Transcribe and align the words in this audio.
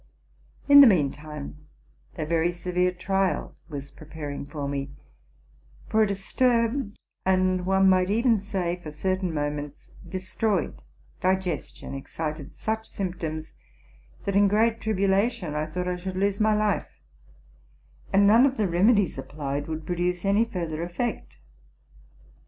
In 0.67 0.81
the 0.81 0.87
mean 0.87 1.11
time, 1.11 1.67
a 2.17 2.25
very 2.25 2.51
severe 2.51 2.91
trial 2.91 3.53
was 3.69 3.91
preparing 3.91 4.47
for 4.47 4.67
me: 4.67 4.89
for 5.89 6.01
a 6.01 6.07
disturbed, 6.07 6.97
and, 7.23 7.67
one 7.67 7.87
might 7.87 8.09
even 8.09 8.39
say, 8.39 8.77
for 8.81 8.89
certain 8.89 9.31
mo 9.31 9.51
ments, 9.51 9.91
destroyed 10.09 10.81
digestion, 11.19 11.93
excited 11.93 12.51
such 12.51 12.89
symptoms, 12.89 13.53
that, 14.25 14.35
in 14.35 14.47
great 14.47 14.81
tribulation, 14.81 15.53
I 15.53 15.67
thought 15.67 15.87
I 15.87 15.97
should 15.97 16.17
lose 16.17 16.39
my 16.39 16.55
life; 16.55 16.89
and 18.11 18.25
none 18.25 18.47
of 18.47 18.57
the 18.57 18.67
remedies 18.67 19.19
applied 19.19 19.67
would 19.67 19.85
produce 19.85 20.25
any 20.25 20.45
further 20.45 20.81
effect. 20.81 21.37